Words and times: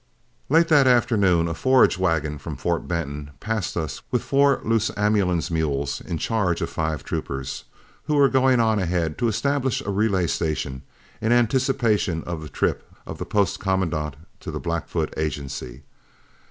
Late 0.49 0.67
that 0.69 0.87
afternoon 0.87 1.47
a 1.47 1.53
forage 1.53 1.95
wagon 1.99 2.39
from 2.39 2.55
Fort 2.55 2.87
Benton 2.87 3.29
passed 3.39 3.77
us 3.77 4.01
with 4.09 4.23
four 4.23 4.59
loose 4.63 4.89
ambulance 4.97 5.51
mules 5.51 6.01
in 6.01 6.17
charge 6.17 6.59
of 6.59 6.71
five 6.71 7.03
troopers, 7.03 7.65
who 8.05 8.15
were 8.15 8.27
going 8.27 8.59
on 8.59 8.79
ahead 8.79 9.15
to 9.19 9.27
establish 9.27 9.79
a 9.81 9.91
relay 9.91 10.25
station 10.25 10.81
in 11.21 11.31
anticipation 11.31 12.23
of 12.23 12.41
the 12.41 12.49
trip 12.49 12.91
of 13.05 13.19
the 13.19 13.25
post 13.27 13.59
commandant 13.59 14.15
to 14.39 14.49
the 14.49 14.59
Blackfoot 14.59 15.13
Agency. 15.17 15.83